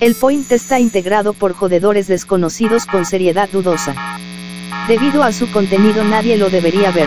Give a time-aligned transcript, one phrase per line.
[0.00, 3.94] El point está integrado por jodedores desconocidos con seriedad dudosa.
[4.88, 7.06] Debido a su contenido nadie lo debería ver.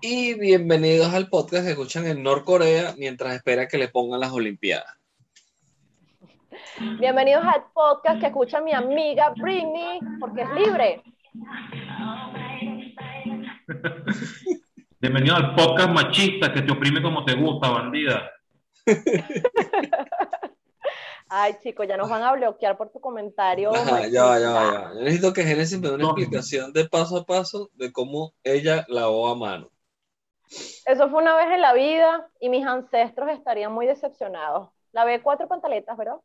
[0.00, 4.96] Y bienvenidos al podcast que escuchan en Norcorea mientras espera que le pongan las Olimpiadas.
[6.98, 11.02] Bienvenidos al podcast que escucha mi amiga Britney, porque es libre.
[15.00, 18.30] Bienvenido al podcast machista que te oprime como te gusta, bandida.
[21.28, 23.74] Ay, chicos, ya nos van a bloquear por tu comentario.
[23.74, 24.80] Ajá, ya, va, ya, va, ya.
[24.80, 24.94] va.
[24.94, 26.10] Yo necesito que Genesis me dé una No.
[26.10, 29.70] explicación de paso a paso de cómo ella lavó a mano.
[30.86, 34.70] Eso fue una vez en la vida y mis ancestros estarían muy decepcionados.
[34.92, 36.16] Lavé cuatro pantaletas, ¿verdad?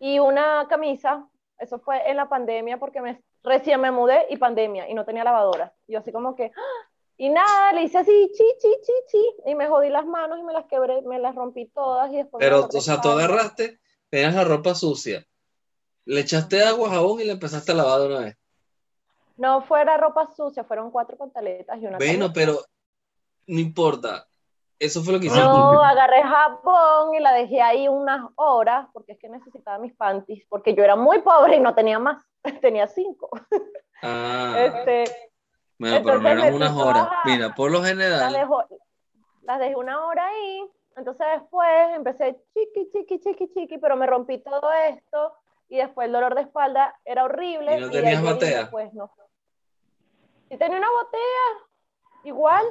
[0.00, 1.28] Y una camisa.
[1.58, 5.24] Eso fue en la pandemia porque me, recién me mudé y pandemia y no tenía
[5.24, 5.72] lavadora.
[5.86, 6.88] Yo así como que, ¡ah!
[7.16, 10.42] y nada, le hice así, chi, chi, chi, chi, y me jodí las manos y
[10.42, 13.78] me las quebré, me las rompí todas y después Pero, o sea, tú agarraste,
[14.10, 15.24] tenías la ropa sucia,
[16.04, 18.36] le echaste agua, jabón y le empezaste a lavar de una vez.
[19.36, 22.32] No fuera ropa sucia, fueron cuatro pantaletas y una Bueno, camisa.
[22.32, 22.58] pero
[23.46, 24.26] no importa.
[24.78, 25.42] Eso fue lo que hiciste.
[25.42, 30.44] No, agarré jabón y la dejé ahí unas horas porque es que necesitaba mis panties,
[30.48, 32.24] porque yo era muy pobre y no tenía más,
[32.60, 33.30] tenía cinco.
[34.02, 35.04] Ah, Este,
[35.78, 37.08] bueno, pero no eran unas horas.
[37.24, 38.66] Mira, por lo las, general, dejo-
[39.42, 44.38] las dejé una hora ahí, entonces después empecé chiqui, chiqui, chiqui, chiqui, pero me rompí
[44.38, 45.34] todo esto
[45.68, 47.76] y después el dolor de espalda era horrible.
[47.76, 48.70] ¿Y no tenías batea?
[48.70, 49.10] Pues no.
[50.50, 51.68] Y tenía una botella,
[52.24, 52.64] igual.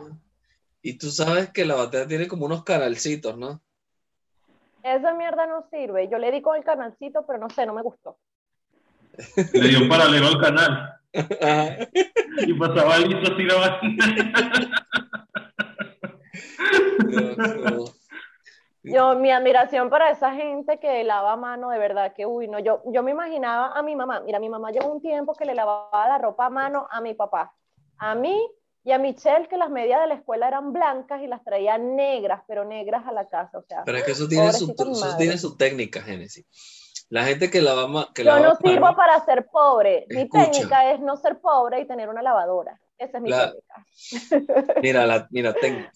[0.83, 3.61] Y tú sabes que la batea tiene como unos canalcitos, ¿no?
[4.83, 6.09] Esa mierda no sirve.
[6.09, 8.17] Yo le di con el canalcito, pero no sé, no me gustó.
[9.53, 10.99] Le dio un paralelo al canal
[11.41, 11.87] Ajá.
[12.45, 13.79] y pasaba listo así la.
[18.83, 22.59] Yo, mi admiración para esa gente que lava a mano, de verdad que, uy, no,
[22.59, 25.55] yo, yo me imaginaba a mi mamá, mira, mi mamá llevó un tiempo que le
[25.55, 27.53] lavaba la ropa a mano a mi papá,
[27.97, 28.45] a mí
[28.85, 32.43] y a Michelle, que las medias de la escuela eran blancas y las traía negras,
[32.47, 35.17] pero negras a la casa, o sea, Pero es que eso tiene su, mi eso
[35.17, 36.45] tiene su técnica, Génesis.
[37.09, 40.21] La gente que lava, ma- que yo lava no sirvo mano- para ser pobre, mi
[40.23, 40.51] Escucha.
[40.51, 43.85] técnica es no ser pobre y tener una lavadora, esa es mi La- técnica.
[44.81, 45.87] Mira, la, mira, ten-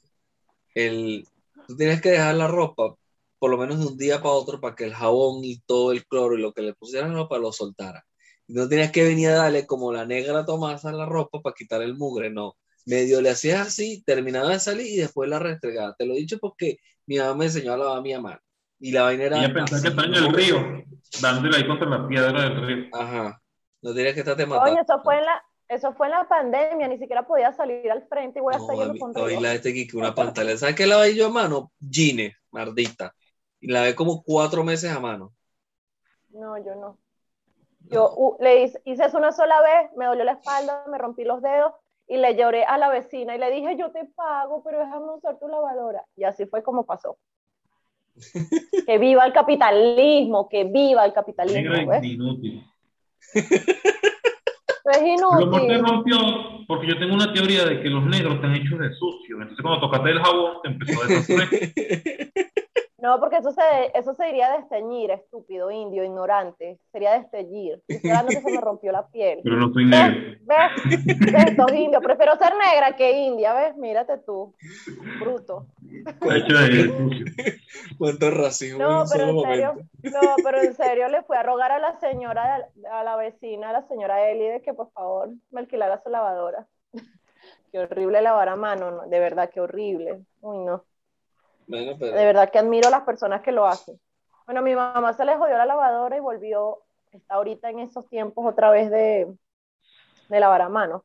[0.76, 1.26] el,
[1.68, 2.96] tú tienes que dejar la ropa
[3.40, 6.06] por lo menos de un día para otro para que el jabón y todo el
[6.08, 8.04] cloro y lo que le pusieran la ropa lo soltara.
[8.48, 11.82] No tenías que venir a darle como la negra Tomasa a la ropa para quitar
[11.84, 12.56] el mugre, no.
[12.88, 15.94] Medio le hacías así, terminaba de salir y después la restregaba.
[15.98, 18.42] Te lo he dicho porque mi mamá me enseñó a lavar a mi mamá.
[18.80, 19.40] Y la vaina era.
[19.40, 20.86] Ella pensaba que está en el río,
[21.22, 22.86] dándole ahí contra la piedra del río.
[22.94, 23.42] Ajá.
[23.82, 24.72] No tenías que estarte matando.
[24.72, 28.08] Coño, eso fue en la, eso fue en la pandemia, ni siquiera podía salir al
[28.08, 30.56] frente y voy a estar yendo con hoy la este que una pantalla.
[30.56, 31.74] ¿Sabes qué lavé yo a mano?
[31.92, 33.14] Gine, mardita.
[33.60, 35.34] Y la ve como cuatro meses a mano.
[36.30, 36.98] No, yo no.
[37.90, 41.26] Yo uh, le hice, hice eso una sola vez, me dolió la espalda, me rompí
[41.26, 41.74] los dedos
[42.08, 45.38] y le lloré a la vecina y le dije, yo te pago, pero déjame usar
[45.40, 46.04] tu lavadora.
[46.16, 47.18] Y así fue como pasó.
[48.88, 51.74] que viva el capitalismo, que viva el capitalismo.
[51.74, 52.04] Negra ¿ves?
[52.06, 52.64] inútil.
[54.90, 55.86] Es Pero ¿por qué inútil.
[55.86, 56.18] rompió?
[56.66, 59.36] Porque yo tengo una teoría de que los negros están hechos de sucio.
[59.36, 62.32] Entonces cuando tocaste el jabón te empezó a deshacer.
[63.00, 63.62] No, porque eso se,
[63.94, 66.80] eso se diría desteñir, estúpido, indio, ignorante.
[66.92, 67.82] Sería desteñir.
[67.88, 69.42] Estoy hablando que se me rompió la piel.
[69.44, 70.40] Pero no soy negro.
[70.42, 70.70] ¿Ves?
[71.32, 71.48] ¿Ves?
[71.48, 72.02] Estos indios.
[72.04, 73.78] Prefiero ser negra que india, ¿ves?
[73.78, 74.56] Mírate tú.
[75.20, 75.68] Bruto.
[77.98, 79.90] ¿Cuánto racismo No, pero en serio, momento?
[80.04, 83.74] no, pero en serio le fui a rogar a la señora, a la vecina, a
[83.74, 86.68] la señora Eli, de que por favor me alquilara su lavadora.
[87.72, 89.08] Qué horrible lavar a mano, ¿no?
[89.08, 90.24] de verdad, qué horrible.
[90.42, 90.84] Uy, no.
[91.68, 94.00] Bueno, pero De verdad que admiro a las personas que lo hacen.
[94.46, 96.80] Bueno, mi mamá se le jodió la lavadora y volvió,
[97.12, 99.28] está ahorita en esos tiempos otra vez de,
[100.30, 101.04] de lavar a mano.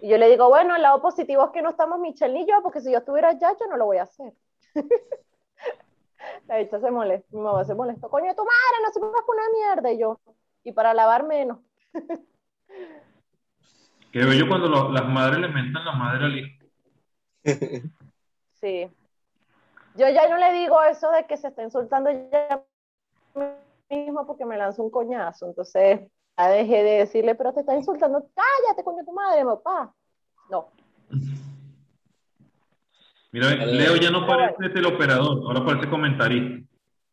[0.00, 2.62] Y yo le digo, bueno, el lado positivo es que no estamos Michelle ni yo,
[2.62, 4.32] porque si yo estuviera allá, yo no lo voy a hacer.
[6.46, 9.18] La dicha se molestó, mi mamá se molestó, coño, tu madre, no se me va
[9.20, 9.92] a poner mierda.
[9.92, 10.18] Y yo,
[10.62, 11.58] y para lavar menos.
[14.12, 16.64] Qué bello cuando lo- las madres le mentan la madre al hijo.
[18.60, 18.88] Sí.
[19.94, 22.64] Yo ya no le digo eso de que se está insultando ya
[23.88, 25.46] mismo porque me lanza un coñazo.
[25.46, 26.00] Entonces,
[26.36, 29.94] ya dejé de decirle, pero te está insultando, cállate, coño, tu madre, papá.
[30.50, 30.68] No.
[33.30, 36.68] Mira, Leo ya no parece teleoperador, ahora parece comentarista.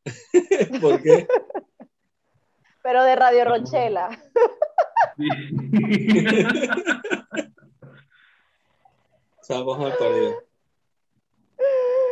[0.81, 1.27] ¿por qué?
[2.81, 4.09] Pero de Radio Rochela.
[5.17, 5.29] Sí.
[9.41, 10.35] Estamos perdidos.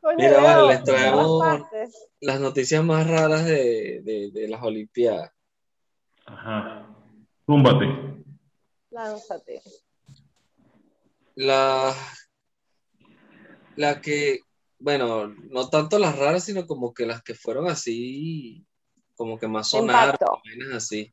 [0.00, 1.66] Coño, Mira, Leo, vale, les traemos-.
[2.20, 5.30] Las noticias más raras de, de- de las Olimpiadas.
[6.26, 6.86] Ajá.
[7.46, 7.86] Túmbate.
[8.90, 9.62] Lánzate.
[11.34, 11.94] La,
[13.76, 14.40] la que,
[14.78, 18.64] bueno, no tanto las raras, sino como que las que fueron así,
[19.14, 21.12] como que más sonaron, vainas así.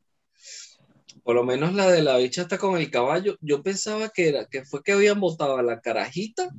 [1.23, 3.37] Por lo menos la de la bicha está con el caballo.
[3.41, 6.49] Yo pensaba que era, que fue que habían votado a la carajita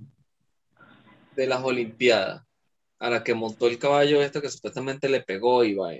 [1.38, 2.44] de las Olimpiadas,
[2.98, 5.90] a la que montó el caballo este que supuestamente le pegó y va.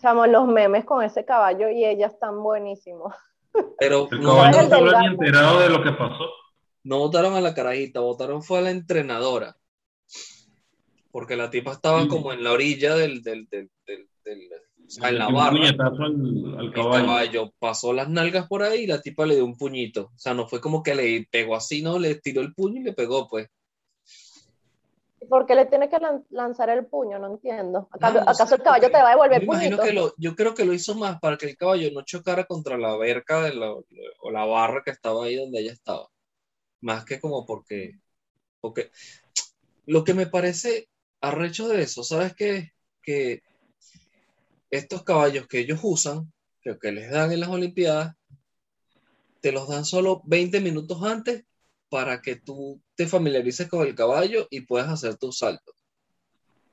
[0.00, 3.12] Chamo, los memes con ese caballo y ella están buenísimos.
[3.80, 6.24] Pero El no, no se ni enterado de lo que pasó.
[6.84, 9.56] no votaron a la carajita, votaron fue a la entrenadora.
[11.10, 14.50] Porque la tipa estaba como en la orilla del, del, del, del- del-
[14.86, 15.58] o sea, en la barra.
[15.58, 17.06] al, El caballo.
[17.06, 20.10] caballo pasó las nalgas por ahí y la tipa le dio un puñito.
[20.14, 22.84] O sea, no fue como que le pegó así, no, le tiró el puño y
[22.84, 23.48] le pegó, pues.
[25.28, 27.18] ¿Por qué le tiene que lan- lanzar el puño?
[27.18, 27.88] No entiendo.
[27.90, 29.82] ¿Acaso, No, no acaso el caballo te va a devolver imagino puñito?
[29.82, 32.78] que lo, yo creo que lo hizo más para que el caballo no chocara contra
[32.78, 36.08] la verca de la, o la barra que estaba ahí donde ella estaba.
[36.82, 37.92] Más que como porque,
[38.60, 38.90] porque
[39.86, 40.88] lo que me parece
[41.20, 42.72] arrecho de eso, ¿sabes qué?
[43.02, 43.42] Que
[44.70, 48.14] estos caballos que ellos usan, que, que les dan en las Olimpiadas,
[49.40, 51.45] te los dan solo 20 minutos antes
[51.88, 55.74] para que tú te familiarices con el caballo y puedas hacer tus saltos.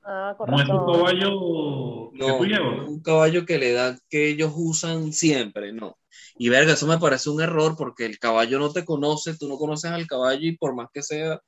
[0.02, 2.88] Ah, con No es un caballo que No, tú llevas.
[2.88, 5.96] un caballo que le dan, que ellos usan siempre, no.
[6.36, 9.56] Y verga, eso me parece un error porque el caballo no te conoce, tú no
[9.56, 11.40] conoces al caballo y por más que sea,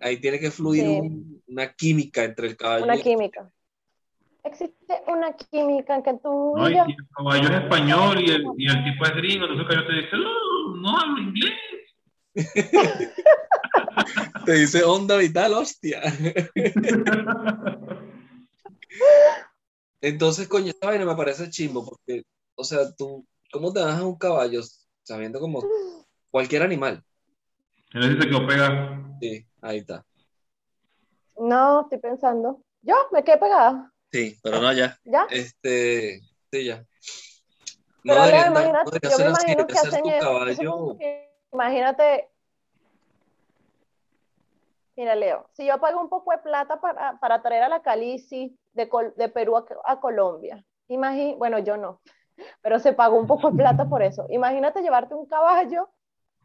[0.00, 1.00] ahí tiene que fluir Sí.
[1.00, 3.50] un- una química entre el caballo Una y química.
[4.44, 6.84] Existe una química en que tú No, y yo.
[6.84, 9.94] el caballo es español y el, y el tipo es gringo, entonces el caballo te
[9.94, 11.54] dice, no, no hablo inglés.
[14.44, 16.02] Te dice onda vital, hostia.
[20.00, 22.24] Entonces, coño, esta vaina me parece chimbo porque,
[22.54, 24.60] o sea, tú, ¿cómo te das a un caballo
[25.02, 25.64] sabiendo como
[26.30, 27.02] cualquier animal?
[27.92, 29.02] Él dice que lo pega.
[29.20, 30.04] Sí, ahí está.
[31.38, 32.62] No, estoy pensando.
[32.82, 33.92] Yo me quedé pegada.
[34.12, 34.98] Sí, pero no, ya.
[35.04, 35.26] ¿Ya?
[35.30, 36.20] Este,
[36.52, 36.84] sí, ya.
[38.04, 38.62] No Pero no debería yo me
[39.10, 40.20] ser así, imagino que hacen tu eso.
[40.20, 40.98] caballo.
[41.52, 42.30] Imagínate.
[44.96, 48.58] Mira, Leo, si yo pago un poco de plata para, para traer a la Calici
[48.72, 52.00] de, Col- de Perú a, a Colombia, imagi- bueno, yo no,
[52.62, 54.24] pero se pagó un poco de plata por eso.
[54.30, 55.90] Imagínate llevarte un caballo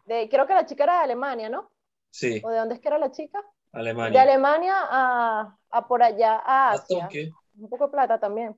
[0.05, 1.69] de, creo que la chica era de Alemania, ¿no?
[2.09, 3.39] Sí, ¿O de dónde es que era la chica?
[3.71, 4.21] De Alemania.
[4.23, 7.03] Alemania a, a por allá a A Asia.
[7.05, 7.41] Tokio.
[7.57, 8.53] Un poco de plata también.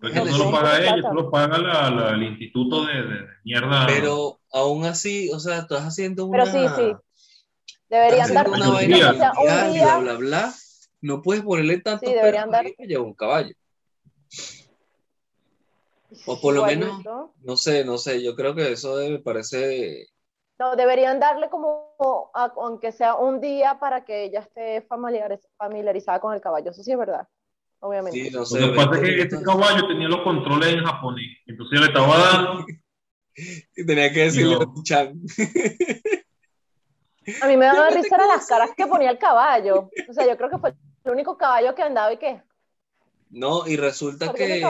[0.00, 0.52] Porque no lo sí.
[0.52, 1.08] paga ella, Plata.
[1.10, 3.86] tú lo paga la, la- el instituto de, de mierda.
[3.86, 6.82] Pero aún así, o sea, estás haciendo Pero una, sí, sí.
[6.90, 7.00] estás
[7.88, 9.10] Deberían dar una un vaina día.
[9.10, 9.84] o sea, un mundial, día.
[9.84, 10.54] bla, bla, bla.
[11.00, 13.54] No puedes ponerle tantos Sí, deberían dar- que lleva un caballo.
[16.26, 17.02] O por lo menos-.
[17.42, 20.06] No sé, no sé, yo creo que eso me parece
[20.58, 26.20] No, deberían darle como, a- aunque sea un día para que ella esté familiariz- familiarizada
[26.20, 26.70] con el caballo.
[26.70, 27.26] Eso sí es verdad,
[27.84, 28.18] obviamente.
[28.18, 31.36] sí, no Lo que pasa es 20 que este caballo tenía los controles en japonés.
[31.46, 32.66] Entonces le estaba dando.
[33.76, 34.72] Y tenía que decirle No.
[34.84, 35.20] Chan.
[37.42, 39.90] A mí me daba risa las caras que ponía el caballo.
[40.08, 40.72] O sea, yo creo que fue
[41.04, 42.40] el único caballo que andaba y qué.
[43.30, 44.62] No, y resulta que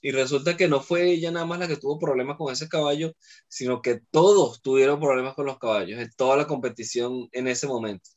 [0.00, 3.12] Y resulta que no fue ella nada más la que tuvo problemas con ese caballo,
[3.48, 8.08] sino que todos tuvieron problemas con los caballos en toda la competición en ese momento.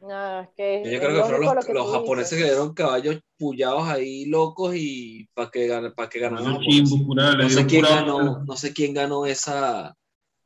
[0.00, 4.24] No, es que Yo creo que fueron los, lo japoneses que dieron caballos pullados ahí
[4.24, 6.54] locos y para que, gan- pa' que ganaran.
[6.54, 9.94] No sé quién pura- ganó, no sé quién ganó esa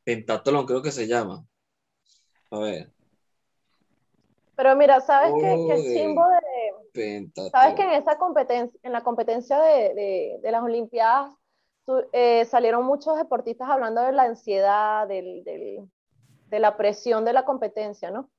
[0.03, 1.45] pentatlón, creo que se llama.
[2.51, 2.91] A ver,
[4.57, 5.41] Pero mira, ¿sabes qué?
[5.67, 7.51] Que el chimbo de, pentatlón.
[7.51, 11.33] Sabes que en esa competencia, en la competencia de, de- de las Olimpiadas,
[11.87, 15.89] tu- eh, salieron muchos deportistas hablando de la ansiedad, del- del-
[16.49, 18.31] de la presión de la competencia, ¿no?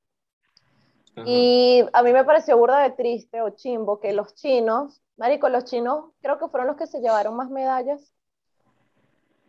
[1.16, 1.24] Ajá.
[1.26, 5.66] Y a mí me pareció burda de triste o chimbo que los chinos, marico, los
[5.66, 8.12] chinos creo que fueron los que se llevaron más medallas,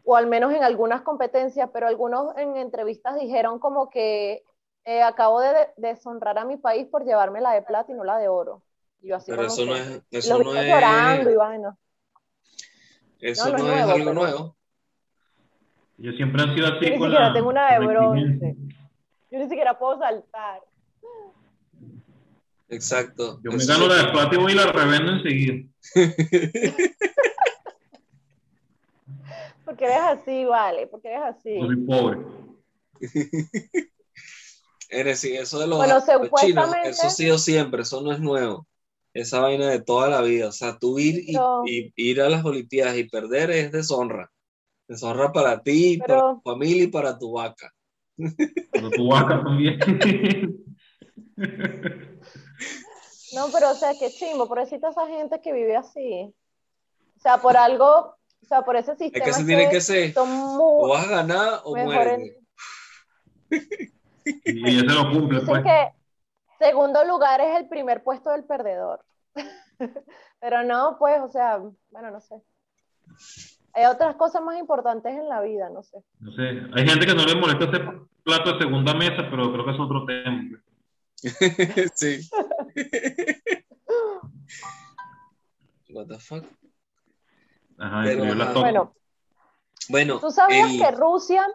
[0.04, 4.44] o al menos en algunas competencias, pero algunos en entrevistas dijeron como que
[4.84, 8.18] eh, acabo de deshonrar a mi país por llevarme la de plata y no la
[8.18, 8.62] de oro.
[9.02, 11.76] Y yo así Pero eso que- no es, eso los no es, llorando y vaina.
[13.20, 14.56] eso No, no no es es nuevo, algo pero- nuevo.
[15.98, 18.56] Ellos siempre han sido así Yo ni con siquiera la- tengo una de bronce.
[19.30, 20.62] Yo ni siquiera puedo saltar.
[22.68, 23.40] Exacto.
[23.42, 25.64] Yo me Eso- gano la de plata y la revendo enseguida.
[29.64, 31.58] Porque eres así, vale, porque eres así.
[31.58, 32.18] Soy pobre.
[34.88, 36.04] Eres, sí, eso de los, Bueno, los
[36.40, 38.68] chinos, eso ha sido siempre, eso no es nuevo.
[39.12, 40.46] Esa vaina de toda la vida.
[40.48, 44.30] O sea, tú ir, y, ir a las Olimpiadas y perder es deshonra.
[44.86, 47.74] Deshonra para ti, para tu familia y para tu vaca.
[48.16, 49.80] Pero tu vaca también.
[53.36, 56.34] No, pero o sea, qué chimbo, pobrecita esa gente que vive así.
[57.16, 60.14] O sea, por algo, o sea, por ese Es sistema que se tiene que ser,
[60.16, 62.36] o vas a ganar o mejor mueres.
[64.24, 65.64] y ella se lo cumple, Dicen pues.
[65.64, 65.92] que
[66.58, 69.04] segundo lugar es el primer puesto del perdedor.
[70.40, 72.36] Pero no, pues, o sea, bueno, no sé.
[73.74, 75.98] Hay otras cosas más importantes en la vida, no sé.
[76.20, 76.42] No sé,
[76.74, 77.84] hay gente que no le molesta ese
[78.22, 80.42] plato de segunda mesa, pero creo que es otro tema.
[80.48, 80.62] pues.
[81.94, 82.20] sí.
[85.90, 86.44] What the fuck?
[87.78, 88.52] Ajá, Pero, la.
[88.54, 88.94] Bueno,
[89.88, 91.46] Bueno, ¿tú sabías el- que Rusia,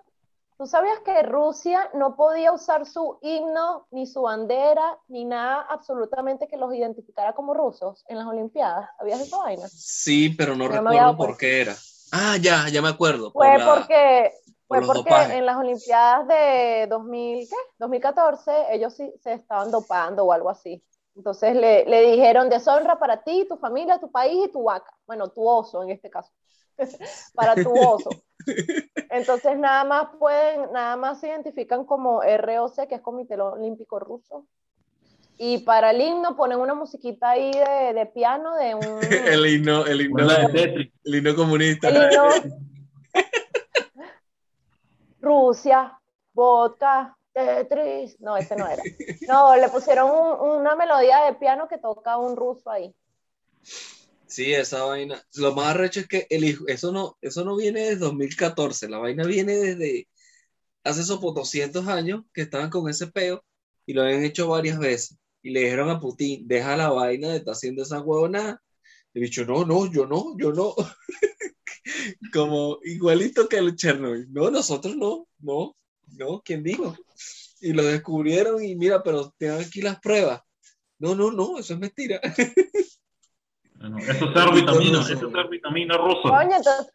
[0.57, 6.47] tú sabías que Rusia no podía usar su himno, ni su bandera, ni nada absolutamente
[6.47, 8.89] que los identificara como rusos en las Olimpiadas?
[8.97, 9.67] ¿Sabías esa vaina?
[9.67, 11.75] sí, pero no recuerdo por qué era.
[12.11, 13.31] Ah, ya, ya me acuerdo.
[13.31, 14.33] por Fue la- porque,
[14.67, 15.35] por fue porque dopajes.
[15.37, 17.55] en las Olimpiadas de 2000, ¿qué?
[17.79, 20.83] 2014 ellos sí se estaban dopando o algo así.
[21.15, 24.96] Entonces le, le dijeron deshonra para ti, tu familia, tu país y tu vaca.
[25.06, 26.32] Bueno, tu oso en este caso.
[27.36, 28.10] para tu oso.
[29.10, 34.46] Entonces nada más pueden, nada más se identifican como ROC, que es Comité Olímpico Ruso.
[35.38, 39.00] Y para el himno ponen una musiquita ahí de, de piano de un...
[39.27, 41.89] el himno, el himno, el himno comunista.
[41.89, 42.30] El himno.
[45.20, 46.00] Rusia,
[46.34, 48.19] vodka, Tetris.
[48.19, 48.83] No, ese no era.
[49.27, 52.93] No, le pusieron un- una melodía de piano que toca un ruso ahí.
[54.27, 55.21] Sí, esa vaina.
[55.35, 58.97] Lo más arrecho es que el hijo, eso no, eso no viene desde 2014, la
[58.97, 60.07] vaina viene desde
[60.83, 63.43] hace esos 200 años que estaban con ese peo
[63.85, 65.17] y lo habían hecho varias veces.
[65.43, 68.61] Y le dijeron a Putin, deja la vaina de estar haciendo esa huevonada.
[69.13, 70.73] Y dicho, no, no, yo no, yo no.
[72.33, 74.31] Como igualito que el Chernobyl.
[74.31, 75.75] No, nosotros no, no,
[76.18, 76.96] no, ¿quién dijo?
[77.62, 80.41] Y lo descubrieron y mira, pero tengan aquí las pruebas.
[81.00, 82.20] No, no, no, eso es mentira.
[83.75, 86.30] Bueno, eso es ser vitamina, eso es ser vitamina rusa.
[86.30, 86.94] Coño, entonces.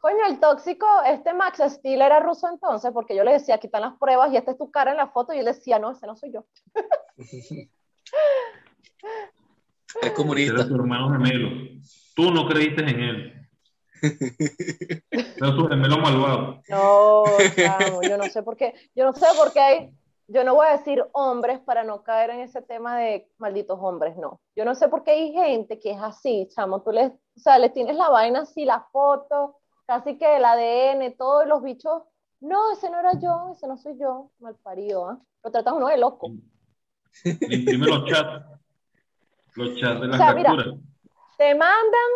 [0.00, 3.80] Coño, el tóxico, este Max Steel era ruso entonces, porque yo le decía, aquí están
[3.80, 6.06] las pruebas y esta es tu cara en la foto, y él decía, no, ese
[6.06, 6.44] no soy yo.
[9.96, 10.68] Es Era comunista.
[10.68, 11.48] tu hermano gemelo.
[12.14, 13.33] Tú no creíste en él.
[15.10, 16.60] Era su gemelo malvado.
[16.68, 17.24] No,
[17.56, 19.90] chamo, yo no sé por qué, yo no sé por qué hay,
[20.28, 24.16] yo no voy a decir hombres para no caer en ese tema de malditos hombres,
[24.16, 24.40] no.
[24.56, 27.58] Yo no sé por qué hay gente que es así, chamo, tú les, o sea,
[27.58, 32.02] les tienes la vaina así, la foto, casi que el ADN, todos los bichos,
[32.40, 35.18] no, ese no era yo, ese no soy yo, mal parido, ¿ah?
[35.42, 36.28] Lo tratan uno de loco.
[37.24, 38.46] Imprime los chats.
[39.54, 40.54] Los chats de las O sea, mira.
[41.36, 42.10] Te mandan,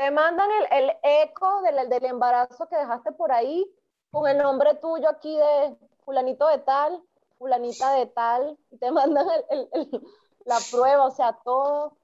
[0.00, 3.70] te mandan el, el eco del, del embarazo que dejaste por ahí,
[4.10, 5.76] con el nombre tuyo aquí de
[6.06, 7.02] fulanito de tal,
[7.36, 10.02] fulanita de tal, y te mandan el- el- el-
[10.46, 11.98] la prueba, o sea, todo.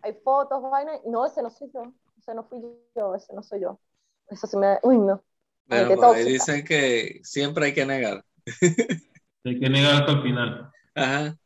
[0.00, 1.00] Hay fotos, vainas.
[1.04, 1.82] No, ese no soy yo,
[2.18, 2.62] ese no fui
[2.96, 3.78] yo, ese no soy yo.
[4.30, 5.22] Eso se me Uy, no.
[5.68, 6.30] Por ahí tóxica.
[6.30, 8.24] dicen que siempre hay que negar.
[9.44, 10.72] Hay que negar hasta el final.
[10.94, 11.36] Ajá.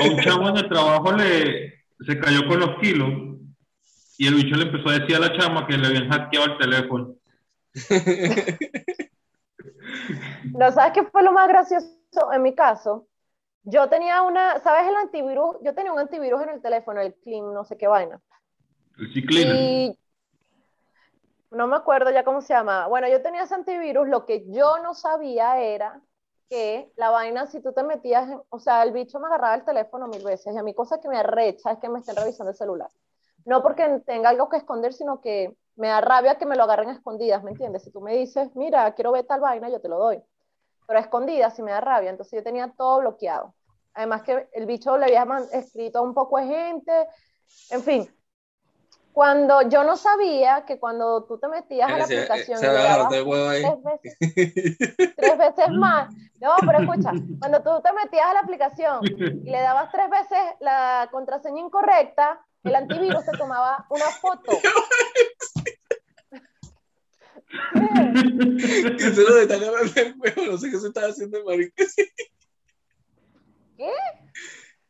[0.00, 1.73] A un chamo en el trabajo le
[2.06, 3.08] se cayó con los kilos
[4.16, 6.58] y el bicho le empezó a decir a la chama que le habían hackeado el
[6.58, 7.14] teléfono.
[10.52, 11.88] No, ¿sabes qué fue lo más gracioso
[12.32, 13.08] en mi caso?
[13.62, 15.56] Yo tenía una, ¿sabes el antivirus?
[15.62, 18.20] Yo tenía un antivirus en el teléfono, el Clean, no sé qué vaina.
[18.98, 19.54] El ciclino.
[19.54, 19.98] Y
[21.50, 22.86] no me acuerdo ya cómo se llamaba.
[22.86, 26.00] Bueno, yo tenía ese antivirus, lo que yo no sabía era
[26.48, 29.64] que la vaina, si tú te metías, en- o sea, el bicho me agarraba el
[29.64, 32.50] teléfono mil veces y a mí cosa que me arrecha es que me estén revisando
[32.50, 32.90] el celular.
[33.44, 36.90] No porque tenga algo que esconder, sino que me da rabia que me lo agarren
[36.90, 37.82] a escondidas, ¿me entiendes?
[37.84, 40.22] Si tú me dices, mira, quiero ver tal vaina, yo te lo doy.
[40.86, 43.54] Pero a escondidas sí me da rabia, entonces yo tenía todo bloqueado.
[43.94, 47.08] Además que el bicho le había escrito a un poco de gente,
[47.70, 48.14] en fin.
[49.14, 52.82] Cuando yo no sabía que cuando tú te metías a la Se, aplicación se tres
[53.84, 54.18] veces,
[55.16, 56.12] tres veces más.
[56.40, 60.40] No, pero escucha, cuando tú te metías a la aplicación y le dabas tres veces
[60.58, 64.50] la contraseña incorrecta, el antivirus te tomaba una foto.
[68.98, 70.42] que se lo agarrando el huevo.
[70.50, 71.84] No sé qué se está haciendo el marico.
[73.76, 73.92] ¿Qué?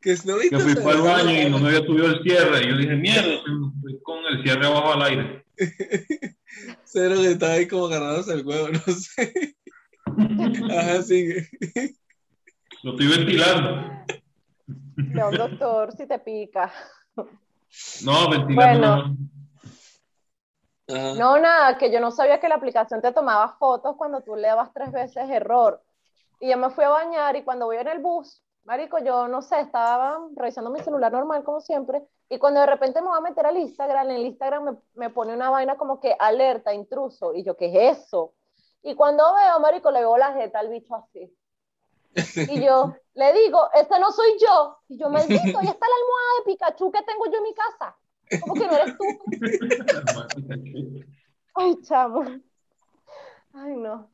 [0.04, 2.62] Que no Que fui para el baño y no me había subido el cierre.
[2.62, 5.46] Y yo dije, mierda, estoy con el cierre abajo al aire.
[6.84, 9.56] Cero que estaba ahí como agarrándose el huevo, no sé.
[10.78, 11.48] Ajá, sigue.
[12.82, 14.04] Lo estoy ventilando.
[14.98, 16.70] Un doctor si te pica.
[18.04, 18.54] No, ventilando.
[18.54, 19.16] Bueno.
[20.86, 21.14] no.
[21.14, 24.48] No, nada, que yo no sabía que la aplicación te tomaba fotos cuando tú le
[24.48, 25.82] dabas tres veces error.
[26.40, 29.42] Y yo me fui a bañar y cuando voy en el bus, marico, yo no
[29.42, 33.20] sé, estaba revisando mi celular normal como siempre y cuando de repente me voy a
[33.20, 37.34] meter al Instagram, en el Instagram me, me pone una vaina como que alerta, intruso.
[37.34, 38.32] Y yo, ¿qué es eso?
[38.82, 41.32] Y cuando veo, marico, le veo la jeta al bicho así.
[42.14, 44.78] Y yo le digo, ese no soy yo.
[44.88, 47.96] Y yo, maldito, ahí está la almohada de Pikachu que tengo yo en mi casa.
[48.40, 49.04] ¿Cómo que no eres tú?
[51.54, 52.24] Ay, chamo.
[53.52, 54.10] Ay, no.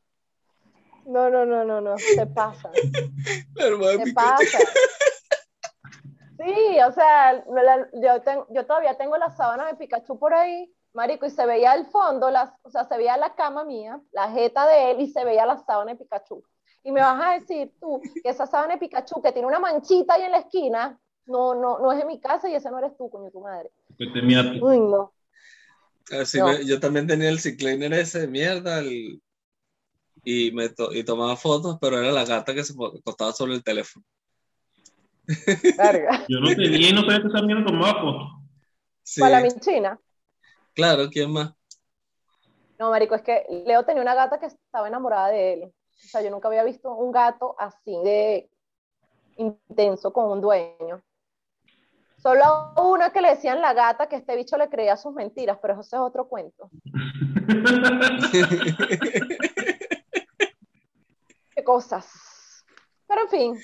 [1.06, 1.96] No, no, no, no, no.
[1.98, 2.70] Se pasa.
[3.54, 4.58] La hermana Se pasa.
[6.38, 10.72] Sí, o sea, la- yo, ten- yo todavía tengo la sábana de Pikachu por ahí,
[10.94, 14.30] marico, y se veía al fondo, las, o sea, se veía la cama mía, la
[14.30, 16.42] jeta de él, y se veía la sábana de Pikachu.
[16.82, 20.14] Y me vas a decir tú que esa sábana de Pikachu que tiene una manchita
[20.14, 22.96] ahí en la esquina, no, no, no es de mi casa y ese no eres
[22.96, 23.70] tú, coño, tu madre.
[24.62, 25.12] Uy, no.
[26.18, 26.46] Así No.
[26.46, 29.20] me- yo también tenía el cicliner ese de mierda el-
[30.24, 33.64] y, me to- y tomaba fotos, pero era la gata que se acostaba sobre el
[33.64, 34.04] teléfono.
[35.76, 36.24] Verga.
[36.28, 38.28] Yo no tenía y no sabía que esa mierda tomaba fotos.
[39.02, 40.00] Sí, Para la china.
[40.74, 41.52] claro, ¿quién más?
[42.78, 45.62] No, marico, es que Leo tenía una gata que estaba enamorada de él.
[45.64, 48.48] O sea, yo nunca había visto un gato así de
[49.36, 51.02] intenso con un dueño.
[52.16, 55.74] Solo una que le decían la gata que este bicho le creía sus mentiras, pero
[55.74, 56.70] eso es otro cuento.
[61.60, 62.64] Qué cosas.
[63.06, 63.62] Pero en fin,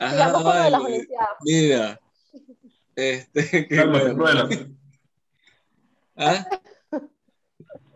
[0.00, 0.80] Ajá, sigamos con lo de las.
[0.80, 1.28] Olimpiadas.
[1.42, 2.00] Mira,
[2.96, 4.14] este, qué bueno.
[4.16, 4.48] Cruella.
[6.16, 6.46] ¿Ah?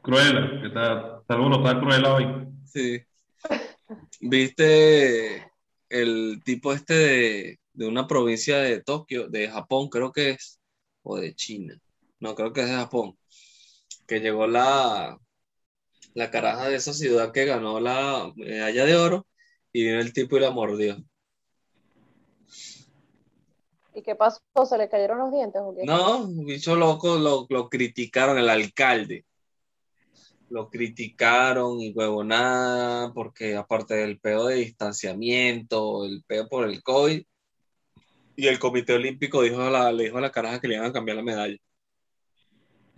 [0.03, 2.49] Cruella, que está, está alborotada Cruella hoy.
[2.65, 3.03] Sí.
[4.21, 5.51] ¿Viste
[5.89, 10.61] el tipo este de, de una provincia de Tokio, de Japón, creo que es,
[11.03, 11.77] o de China?
[12.21, 13.19] No, creo que es de Japón.
[14.07, 15.19] Que llegó la,
[16.15, 19.27] la caraja de esa ciudad que ganó la medalla de oro
[19.75, 20.97] y vino el tipo y la mordió.
[23.93, 24.41] ¿Y qué pasó?
[24.65, 25.85] ¿Se le cayeron los dientes o qué?
[25.85, 29.27] No, bicho loco, lo, lo criticaron, el alcalde.
[30.49, 37.25] Lo criticaron y huevonada, porque aparte del peo de distanciamiento, el peo por el COVID,
[38.37, 40.87] y el Comité Olímpico dijo a la, le dijo a la caraja que le iban
[40.87, 41.59] a cambiar la medalla.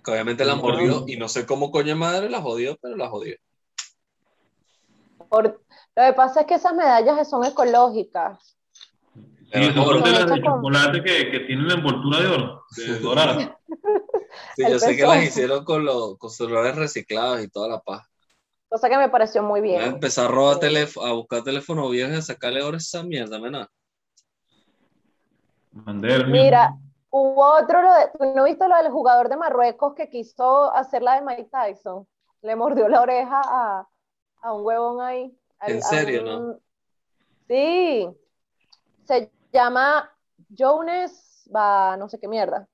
[0.04, 3.34] Que obviamente la mordió, y no sé cómo coño madre la jodió, pero la jodió.
[5.30, 5.65] Por-
[5.96, 8.56] Lo que pasa es que esas medallas son ecológicas.
[9.14, 10.00] Sí, Pero esas son oro.
[10.02, 13.58] de las de chocolate que, que tienen la envoltura de oro, de dorada.
[14.54, 18.06] Sí, yo sé que las hicieron con, los con celulares reciclados y toda la paz.
[18.68, 19.92] Cosa que me pareció muy Voy a bien.
[19.94, 23.68] empezar a robar teléfono, a buscar teléfono viejo y a sacarle ahora esa mierda, mena.
[26.26, 26.74] Mira,
[27.10, 31.02] hubo otro, lo de, ¿tú no viste lo del jugador de Marruecos que quiso hacer
[31.02, 32.06] la de Mike Tyson?
[32.42, 33.88] Le mordió la oreja a,
[34.42, 35.36] a un huevón ahí.
[35.62, 36.58] ¿En a serio, un- no?
[37.48, 38.08] Sí.
[39.04, 40.12] Se llama
[40.56, 42.68] Jones, va, no sé qué mierda.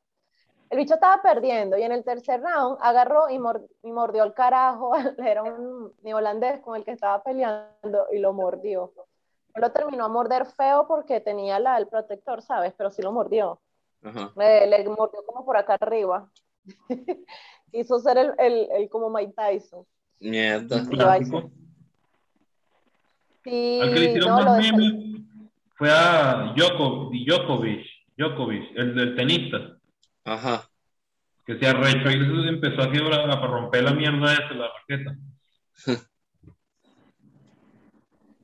[0.71, 4.33] El bicho estaba perdiendo y en el tercer round agarró y, mor- y mordió el
[4.33, 4.92] carajo.
[5.18, 8.92] Era un neolandés con el que estaba peleando y lo mordió.
[9.55, 12.73] No lo terminó a morder feo porque tenía la, el protector, ¿sabes?
[12.77, 13.61] Pero sí lo mordió.
[14.03, 14.33] Ajá.
[14.35, 16.31] Le, le mordió como por acá arriba.
[17.71, 19.87] Quiso ser el, el, el como Mike Tyson.
[20.21, 20.77] Mierda.
[20.77, 21.51] Un Y yo ahí clásico.
[23.45, 25.13] Sí, Al que le hicieron no, más memes
[25.83, 29.59] fue a Djokovic, Djokovic, Djokovic, el del tenista,
[30.25, 30.69] Ajá.
[31.45, 35.17] que se arrechó y empezó a quebrar, a romper la mierda esa, la raqueta.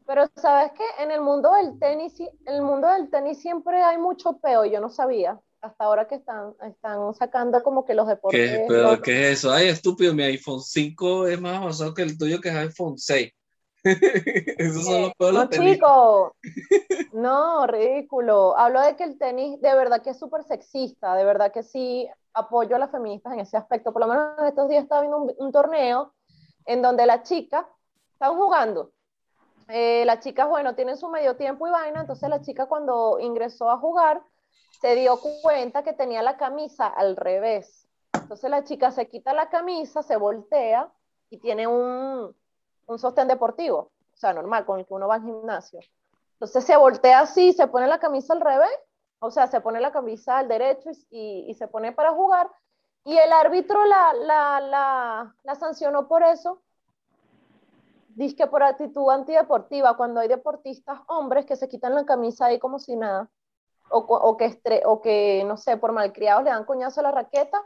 [0.05, 2.15] Pero sabes que en el mundo del tenis,
[2.47, 6.55] el mundo del tenis siempre hay mucho peo, yo no sabía, hasta ahora que están,
[6.67, 8.51] están sacando como que los deportes.
[8.51, 9.53] ¿Qué, pero, ¿qué es eso?
[9.53, 13.31] Ay, estúpido, mi iPhone 5 es más avanzado que el tuyo, que es iPhone 6.
[14.59, 16.37] Esos son los peores No, chico,
[17.13, 18.57] no, ridículo.
[18.57, 22.09] Hablo de que el tenis de verdad que es súper sexista, de verdad que sí
[22.35, 23.93] apoyo a las feministas en ese aspecto.
[23.93, 26.13] Por lo menos en estos días estaba viendo un, un torneo
[26.67, 27.65] en donde las chicas
[28.13, 28.93] están jugando.
[29.69, 33.71] Eh, las chicas, bueno, tienen su medio tiempo y vaina, entonces la chica cuando ingresó
[33.71, 34.23] a jugar
[34.81, 37.87] se dio cuenta que tenía la camisa al revés.
[38.15, 40.91] Entonces la chica se quita la camisa, se voltea
[41.31, 42.35] y tiene un,
[42.89, 43.79] un sostén deportivo,
[44.15, 45.81] o sea, normal, con el que uno va al gimnasio.
[46.33, 48.71] Entonces se voltea así, se pone la camisa al revés,
[49.21, 52.51] o sea, se pone la camisa al derecho y, se pone para jugar,
[53.05, 56.61] Y el árbitro la, la, la, la sancionó por eso.
[58.17, 62.59] Dice que por actitud antideportiva, cuando hay deportistas hombres que se quitan la camisa ahí
[62.59, 63.31] como si nada,
[63.91, 67.63] o que, estre- o que, no sé, por malcriados le dan coñazo a la raqueta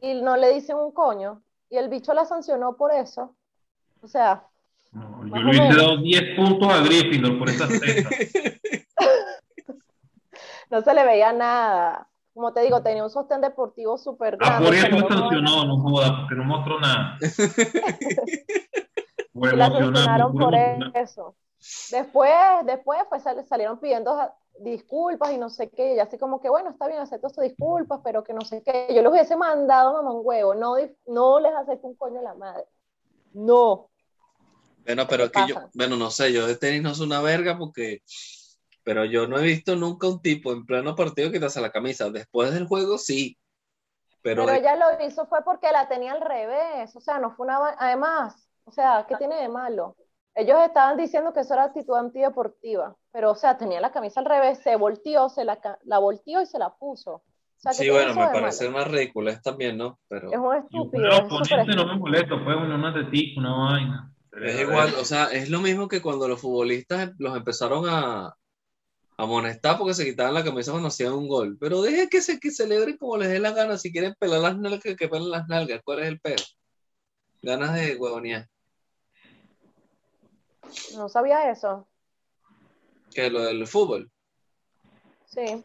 [0.00, 1.42] y no le dicen un coño.
[1.70, 3.34] Y el bicho la sancionó por eso.
[4.02, 4.44] O sea,
[4.92, 8.12] No, yo le hubiese dado 10 puntos a Gryffindor por esas tetas.
[10.70, 12.08] no se le veía nada.
[12.34, 14.66] Como te digo, tenía un sostén deportivo súper Ah, grande.
[14.66, 17.18] por eso me sancionó, no joda, porque no mostró nada.
[19.40, 21.36] Y la sancionaron por eso.
[21.92, 22.30] Después,
[22.64, 24.16] después pues, sal- salieron pidiendo
[24.60, 28.00] disculpas y no sé qué, y así como que, bueno, está bien, acepto sus disculpas,
[28.02, 28.88] pero que no sé qué.
[28.92, 30.74] Yo les hubiese mandado mamá un huevo, no,
[31.06, 32.64] no les acepto un coño a la madre.
[33.32, 33.90] No.
[34.84, 37.20] Bueno, pero es ¿Qué que yo, bueno, no sé, yo de tenis no soy una
[37.20, 38.02] verga porque,
[38.82, 42.08] pero yo no he visto nunca un tipo en pleno partido quitarse la camisa.
[42.10, 43.38] Después del juego, sí.
[44.22, 47.46] Pero, Pero ella lo hizo fue porque la tenía al revés, o sea, no fue
[47.46, 47.76] una...
[47.78, 49.96] Además, o sea, ¿qué tiene de malo?
[50.34, 54.26] Ellos estaban diciendo que eso era actitud antideportiva, pero o sea, tenía la camisa al
[54.26, 57.22] revés, se volteó, se la, la volteó y se la puso.
[57.58, 58.76] O sea, ¿qué sí, bueno, me parece malo?
[58.84, 59.98] una ridícula también, ¿no?
[60.08, 61.04] Pero Es un estúpido.
[61.08, 64.14] el es no me molesto, pues una, una tetica, una vaina.
[64.32, 68.34] es igual, o sea, es lo mismo que cuando los futbolistas los empezaron a, a
[69.16, 71.56] amonestar porque se quitaban la camisa cuando hacían un gol.
[71.58, 73.76] Pero deje que se que celebren como les dé la gana.
[73.76, 75.80] Si quieren pelar las nalgas, que pelen las nalgas.
[75.84, 76.44] ¿Cuál es el pedo?
[77.42, 78.46] Ganas de huevonear.
[80.94, 81.88] No sabía eso.
[83.12, 84.10] Que lo del fútbol.
[85.26, 85.64] Sí.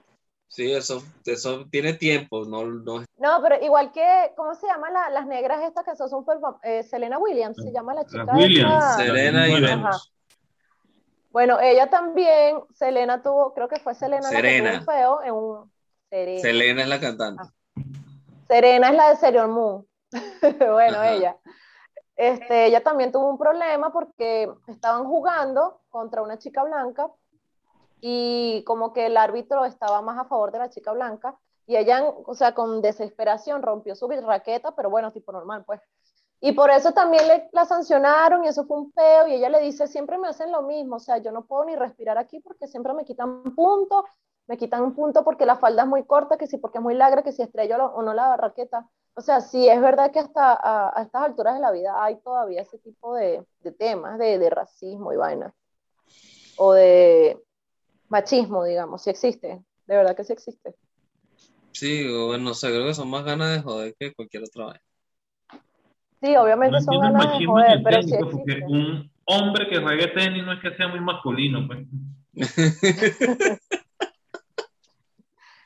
[0.54, 5.10] Sí, eso, eso tiene tiempo, no, no No, pero igual que, ¿cómo se llaman la-
[5.10, 8.72] las negras estas que son súper fam- eh, Selena Williams, se llama la chica Williams.
[8.72, 8.98] esta.
[9.00, 9.04] Sí.
[9.08, 9.68] Serena y Bueno.
[9.68, 10.14] Venus.
[11.32, 14.70] Bueno, ella también, Selena tuvo, creo que fue Selena, la que Serena.
[14.70, 15.72] tuvo un feo en un...
[16.12, 16.42] Serena.
[16.42, 17.44] Selena es la cantante.
[18.48, 19.88] Serena es la de Serial Moon.
[20.72, 21.14] bueno, Ajá.
[21.14, 21.38] ella.
[22.16, 27.10] Este, ella también tuvo un problema porque estaban jugando contra una chica blanca
[28.06, 32.04] y como que el árbitro estaba más a favor de la chica blanca y ella,
[32.04, 35.80] o sea, con desesperación rompió su raqueta, pero bueno, tipo normal, pues.
[36.42, 39.62] Y por eso también le, la sancionaron y eso fue un peo y ella le
[39.62, 42.68] dice, siempre me hacen lo mismo, o sea, yo no puedo ni respirar aquí porque
[42.68, 44.04] siempre me quitan un punto,
[44.48, 46.96] me quitan un punto porque la falda es muy corta, que si porque es muy
[46.96, 48.90] larga, que si estrello lo- o no la raqueta.
[49.16, 52.64] O sea, sí es verdad que hasta a, estas alturas de la vida hay todavía
[52.64, 53.46] ese tipo de,
[53.80, 55.56] temas de, de racismo y vaina.
[56.58, 57.42] O de
[58.10, 59.48] machismo, digamos, sí existe,
[59.88, 60.76] de verdad que sí existe.
[61.72, 64.82] Sí, bueno, no sé, creo que son más ganas de joder que cualquier otra vez.
[66.22, 68.66] Sí, obviamente No son ganas de joder, pero sí porque existe.
[68.66, 71.86] un hombre que juegue tenis no es que sea muy masculino, pues.
[72.32, 72.48] No,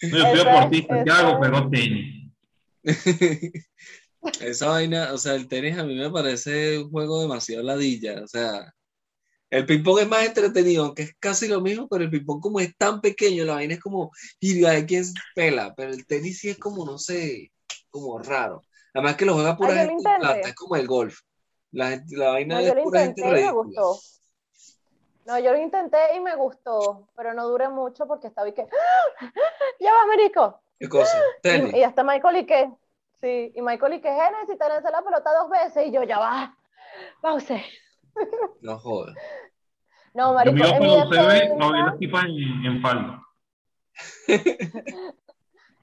[0.02, 1.40] yo soy deportista, ¿qué hago?
[1.42, 2.32] Pero tenis.
[4.42, 8.24] Esa vaina, o sea, el tenis a mí me parece un juego demasiado ladilla.
[8.24, 8.74] O sea,
[9.50, 12.76] el ping-pong es más entretenido, aunque es casi lo mismo, pero el ping-pong como es
[12.78, 15.06] tan pequeño, la vaina es como, y hay quien
[15.36, 17.52] pela, pero el tenis sí es como, no sé,
[17.90, 18.62] como raro.
[18.94, 21.20] Además que lo juega pura Ah, gente plata, es como el golf.
[21.72, 24.00] La, gente- la vaina No, es yo lo pura gente y me gustó.
[25.26, 28.62] No, yo lo intenté y me gustó, pero no duré mucho porque estaba y que,
[28.62, 29.32] ¡Ah!
[29.80, 30.62] ya va, Marico.
[30.80, 31.18] ¿Qué cosa?
[31.42, 31.74] Tenis.
[31.74, 32.72] Y, y hasta Michael y que,
[33.20, 36.20] sí, y Michael y que, Genesis, te lancé la pelota dos veces y yo, ya
[36.20, 36.58] va,
[37.22, 37.62] pause.
[38.62, 39.16] No jodas.
[40.14, 43.24] No, Yo Marico, mi para UCB, no vi defensa, las tipas en, en falda.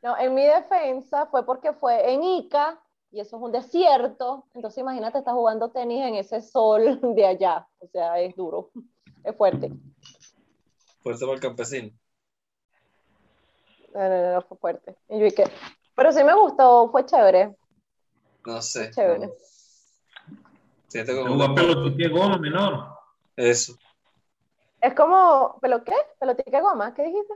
[0.03, 2.81] no, en mi defensa fue porque fue en Ica
[3.13, 7.67] y eso es un desierto, entonces imagínate, estás jugando tenis en ese sol de allá,
[7.79, 8.71] o sea, es duro,
[9.23, 9.71] es fuerte.
[11.01, 11.91] Fuerte para el campesino.
[13.95, 14.97] No, no, no, no, fue fuerte.
[15.09, 15.45] Y yo que,
[15.95, 17.55] pero sí me gustó, fue chévere.
[18.45, 18.91] No sé.
[18.91, 19.29] Chévere.
[19.29, 19.33] no.
[21.03, 22.87] Como jugaba pelotita de goma menor.
[23.37, 23.77] eso,
[24.81, 25.95] Es como, ¿pero qué?
[26.21, 26.95] ¿Pelotica de goma?
[26.95, 27.35] ¿Qué dijiste?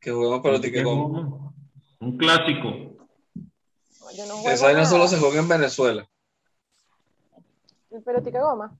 [0.00, 0.84] que jugamos con.
[0.84, 1.52] goma.
[2.00, 2.68] Un clásico.
[2.68, 4.90] No, yo no Esa vaina nada.
[4.90, 6.08] solo se juega en Venezuela.
[7.90, 8.78] ¿El pelotica de goma?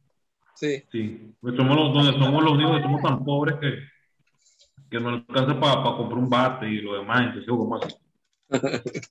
[0.54, 0.84] Sí.
[0.90, 3.78] Sí, pues somos los, donde somos los únicos que somos tan pobres que,
[4.90, 7.96] que no alcanza para comprar un bate y lo demás, entonces jugamos así.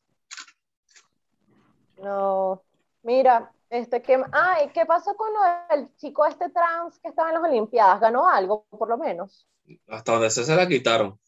[1.98, 2.62] No.
[3.04, 5.30] Mira, este que, ay, ¿qué pasó con
[5.70, 8.00] del chico este trans que estaba en las Olimpiadas?
[8.00, 9.48] ¿Ganó algo, por lo menos?
[9.88, 11.20] Hasta donde se, se la quitaron.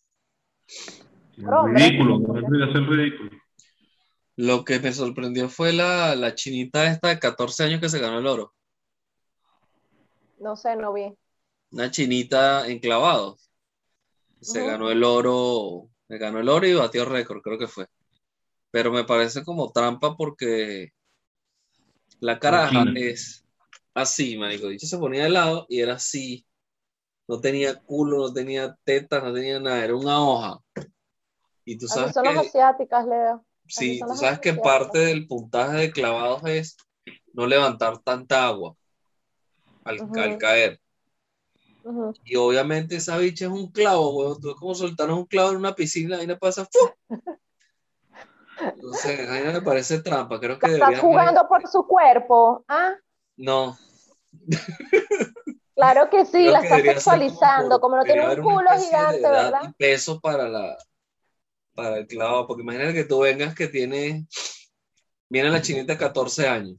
[1.37, 3.31] Ridículo, es ridículo.
[4.35, 8.19] Lo que me sorprendió fue la, la chinita esta de 14 años que se ganó
[8.19, 8.53] el oro.
[10.39, 11.13] No sé, no vi.
[11.71, 13.49] Una chinita en clavados.
[14.41, 17.87] Se ganó el oro, se ganó el oro y batió récord, creo que fue.
[18.71, 20.93] pero me parece como trampa porque
[22.19, 23.45] la caraja es
[23.93, 24.67] así, marico.
[24.67, 26.45] Dicho se ponía de lado y era así.
[27.27, 30.59] No tenía culo, no tenía tetas, no tenía nada, era una hoja.
[31.63, 33.45] Y tú sabes son las que, asiáticas, Leo.
[33.67, 36.77] sí, tú sabes que parte del puntaje de clavados es
[37.33, 38.75] no levantar tanta agua
[39.83, 40.79] al, caer.
[42.23, 44.41] Y obviamente esa bicha es un clavo, weón.
[44.41, 46.79] Tú es como soltar un clavo en una piscina y no pasa ¡fu!
[49.03, 50.39] Entonces, a mí no me parece trampa.
[50.39, 52.63] Creo que Estás jugando por su cuerpo.
[52.67, 52.95] Ah,
[53.37, 53.77] No,
[55.75, 57.69] claro que sí, creo la que ser sexualizando.
[57.75, 59.61] por- Como no tiene un culo gigante, ¿verdad?
[59.69, 60.77] Y peso para la
[61.75, 62.47] para el clavo.
[62.47, 64.27] Porque imagínate que tú vengas que tiene.
[65.29, 66.77] Viene la chinita de 14 años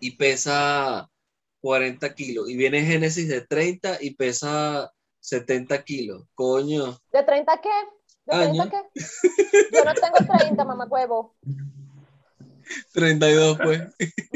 [0.00, 1.08] y pesa
[1.60, 2.48] 40 kilos.
[2.48, 6.24] Y viene Génesis de 30 y pesa 70 kilos.
[6.34, 6.98] Coño.
[7.12, 7.70] ¿De 30 qué?
[8.24, 8.68] ¿De 30 Años.
[8.70, 9.00] qué?
[9.72, 11.34] Yo no tengo 30, mamá huevo.
[12.92, 13.80] 32, pues.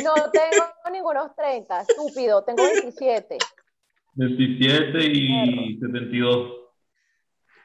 [0.05, 3.38] No tengo ningunos 30, estúpido, tengo 27.
[4.14, 6.53] 27 y 72.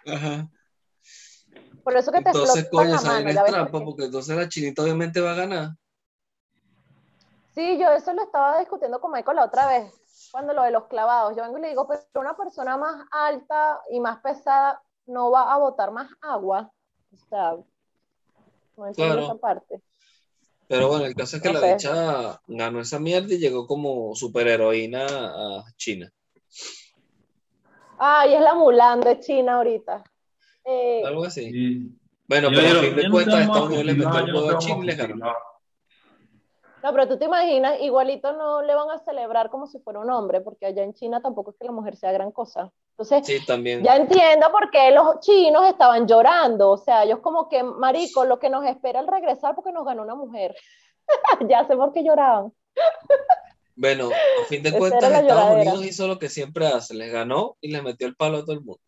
[0.05, 0.49] Ajá.
[1.84, 2.91] Por eso que te Entonces, coño,
[3.23, 3.86] ves trampa qué.
[3.86, 5.69] porque entonces la chinita obviamente va a ganar.
[7.53, 9.91] Sí, yo eso lo estaba discutiendo con Michael la otra vez,
[10.31, 11.36] cuando lo de los clavados.
[11.36, 15.54] Yo vengo y le digo, pero una persona más alta y más pesada no va
[15.54, 16.72] a botar más agua.
[17.14, 17.56] O sea,
[18.78, 19.26] no entiendo Claro.
[19.26, 19.82] esa parte.
[20.68, 21.74] Pero bueno, el caso es que No la sé.
[21.74, 26.12] bicha ganó esa mierda y llegó como superheroína a China.
[27.98, 30.04] Ay, es la Mulan de China ahorita.
[30.66, 31.52] Eh, Algo así.
[31.52, 31.98] Sí.
[32.28, 34.72] Bueno, Yo pero a fin de cuentas Estados Unidos le metió el huevo a China
[34.72, 35.34] y vamos le a ganó.
[36.84, 40.10] No, pero tú te imaginas, igualito no le van a celebrar como si fuera un
[40.10, 42.72] hombre, porque allá en China tampoco es que la mujer sea gran cosa.
[42.91, 43.84] Entonces, Sí, también.
[43.84, 46.72] ya entiendo por qué los chinos estaban llorando.
[46.72, 50.02] O sea, ellos como que, marico, lo que nos espera al regresar porque nos ganó
[50.04, 50.56] una mujer.
[51.50, 52.52] ya sé por qué lloraban.
[53.76, 55.72] Bueno, a fin de cuentas Estados lloradera.
[55.74, 58.54] Unidos hizo lo que siempre hace, les ganó y les metió el palo a todo
[58.54, 58.80] el mundo.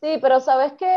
[0.00, 0.88] Sí, pero sabes que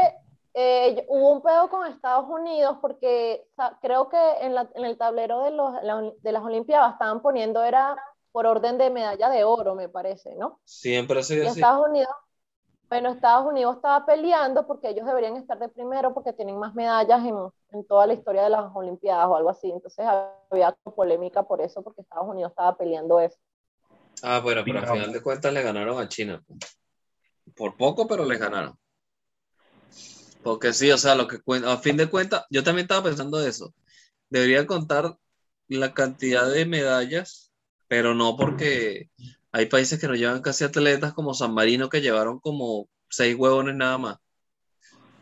[0.55, 3.45] eh, hubo un pedo con Estados Unidos porque
[3.81, 7.63] creo que en, la- en el tablero de, los, la- de las Olimpiadas estaban poniendo,
[7.63, 7.97] era
[8.31, 10.59] por orden de medalla de oro, me parece, ¿no?
[10.65, 11.59] Siempre ha sido Y así.
[11.59, 12.09] Estados Unidos,
[12.89, 17.25] bueno, Estados Unidos estaba peleando porque ellos deberían estar de primero porque tienen más medallas
[17.25, 17.35] en,
[17.71, 19.71] en toda la historia de las Olimpiadas o algo así.
[19.71, 20.05] Entonces
[20.51, 23.37] había polémica por eso porque Estados Unidos estaba peleando eso.
[24.23, 26.43] Ah, bueno, pero al final de cuentas le ganaron a China.
[27.55, 28.77] Por poco, pero les ganaron.
[30.45, 33.73] Porque sí, o sea, lo que a fin de cuentas, yo también estaba pensando eso.
[34.29, 35.17] Debería contar
[35.67, 37.51] la cantidad de medallas,
[37.87, 39.09] pero no porque
[39.51, 43.75] hay países que no llevan casi atletas como San Marino que llevaron como seis huevones
[43.75, 44.17] nada más.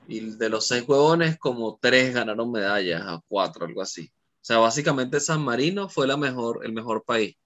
[0.09, 4.11] Y de los seis huevones, como tres ganaron medallas, a cuatro, algo así.
[4.41, 7.37] O sea, básicamente San Marino fue el mejor país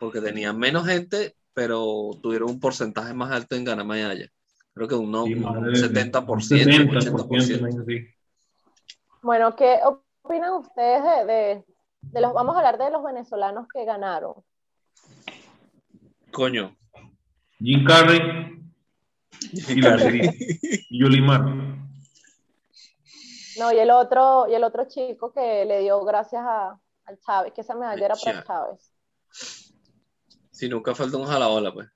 [0.00, 4.30] porque tenían menos gente, pero tuvieron un porcentaje más alto en ganar medallas.
[4.74, 7.58] Creo que un, no- Sí, un más de- 70%, un 70%, 80%.
[7.72, 8.06] una así.
[9.22, 11.64] Bueno, ¿qué opinan ustedes de, de,
[12.02, 14.34] de los, vamos a hablar de los venezolanos que ganaron?
[16.32, 16.76] Coño.
[17.58, 18.20] Jim Carrey
[19.68, 19.96] y la
[20.88, 21.44] y Yolimar.
[23.58, 27.52] No, y el otro, y el otro chico que le dio gracias a, al Chávez,
[27.52, 28.46] que esa medalla era para Chávez.
[28.46, 29.74] Chávez.
[30.50, 31.88] Si nunca falta un jalabola, pues.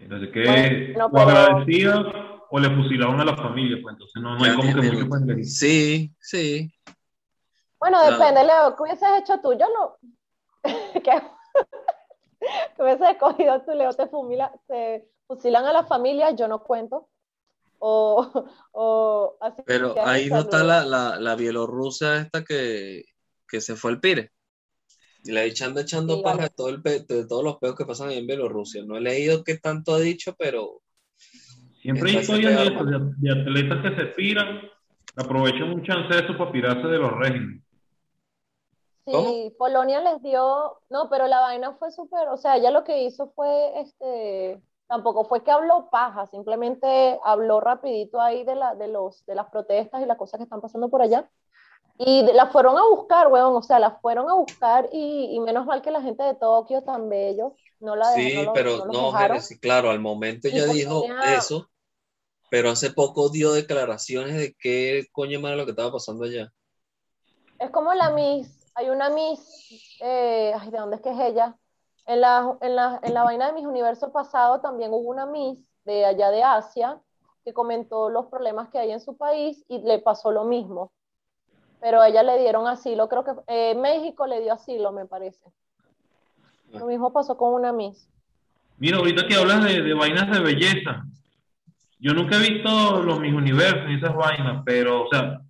[0.00, 4.36] Entonces, que Bueno, o pero- agradecida o le fusilaron a la familia, pues entonces no,
[4.38, 5.44] no hay como que mucho.
[5.44, 6.72] Sí, sí.
[7.78, 8.18] Bueno, Claro.
[8.18, 9.52] depende, Leo, ¿qué hubieses hecho tú?
[9.52, 9.96] Yo no.
[10.94, 11.22] ¿Qué?
[12.76, 13.92] ¿Qué hubieses escogido tú, Leo?
[13.92, 17.08] Te, fumila- te fusilan a la familia, yo no cuento.
[17.80, 23.04] O, o así Pero ahí no está la, la, la bielorrusa esta que,
[23.46, 24.32] que se fue al Pire.
[25.28, 28.08] Y anda echando Sí, paja de, todo el pe- de todos los peos que pasan
[28.08, 28.82] ahí en Bielorrusia.
[28.84, 30.82] No he leído qué tanto ha dicho, pero
[31.82, 34.60] Siempre hay historias de, de, de atletas que se piran,
[35.16, 37.62] aprovechan un chance de eso para pirarse de los regímenes.
[39.06, 39.48] Sí, ¿Cómo?
[39.58, 43.30] Polonia les dio, no, pero la vaina fue súper, o sea, ella lo que hizo
[43.30, 49.24] fue, este, tampoco fue que habló paja, simplemente habló rapidito ahí de, la, de, los,
[49.24, 51.30] de las protestas y las cosas que están pasando por allá.
[51.98, 55.66] Y las fueron a buscar, weón, o sea, las fueron a buscar y, y menos
[55.66, 58.76] mal que la gente de Tokio, tan bello, no la dejó, sí, no lo- pero
[58.86, 59.18] no no.
[59.18, 61.68] Génesis, claro, al momento ella dijo eso,
[62.50, 66.52] pero hace poco dio declaraciones de qué coño era lo que estaba pasando allá.
[67.58, 69.40] Es como la Miss, hay una Miss,
[70.00, 71.56] eh, ay, ¿de dónde es que es ella?
[72.06, 75.68] En la, en la, en la vaina de mis universo pasado también hubo una Miss
[75.84, 77.00] de allá de Asia
[77.44, 80.92] que comentó los problemas que hay en su país y le pasó lo mismo.
[81.80, 85.44] Pero a ella le dieron asilo, creo que eh, México le dio asilo, me parece.
[86.72, 88.08] Lo mismo pasó con una Miss.
[88.78, 91.04] Mira, ahorita que hablas de, de vainas de belleza,
[92.00, 95.40] yo nunca he visto los mis universos ni esas vainas, pero, o sea,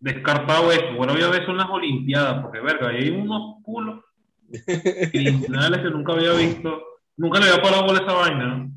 [0.00, 0.94] descartado eso.
[0.96, 4.04] Bueno, voy a ver son las Olimpiadas, porque verga, hay unos culos
[5.12, 6.82] criminales que nunca había visto.
[7.16, 8.70] Nunca le había parado bola esa vaina, ¿no?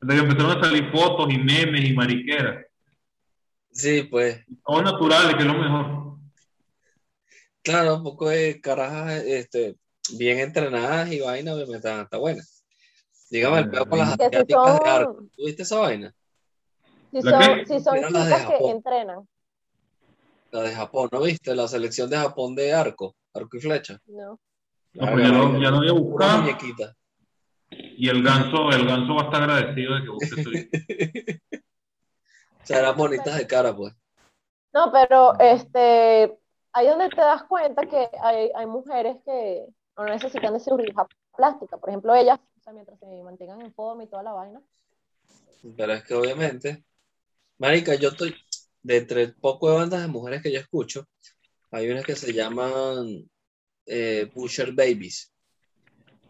[0.00, 2.66] Desde que empezaron a salir fotos y memes y mariqueras.
[3.72, 6.03] Sí, pues, O naturales, que es lo mejor.
[7.64, 9.76] Claro, un poco de carajas este,
[10.16, 12.42] bien entrenadas y vaina, me está, está buena.
[13.30, 15.24] Dígame el peor con las Que si asiáticas de arco.
[15.36, 16.14] ¿Tuviste esa vaina?
[17.10, 19.28] Si ¿La son, si son Eran las de chicas que entrenan,
[20.52, 21.54] La de Japón, ¿no viste?
[21.54, 23.98] La selección de Japón de arco, arco y flecha.
[24.06, 24.38] ¿no?
[24.92, 26.40] No, pues ya, lo, ya lo voy a buscar.
[26.42, 26.94] muñequita.
[27.70, 31.40] Y el ganso, el ganso va a estar agradecido de que busque
[32.64, 33.94] sea, eran bonitas de cara, pues.
[34.72, 36.36] No, pero este,
[36.74, 39.64] ahí donde te das cuenta que hay, hay mujeres que
[39.96, 41.78] no necesitan de cirugía plástica.
[41.78, 44.60] Por ejemplo, ellas, o sea, mientras se mantengan en forma y toda la vaina.
[45.76, 46.84] Pero es que obviamente,
[47.58, 48.34] Marica, yo estoy,
[48.82, 51.06] de entre poco de bandas de mujeres que yo escucho,
[51.70, 53.30] hay unas que se llaman
[53.86, 55.32] eh, Pusher Babies.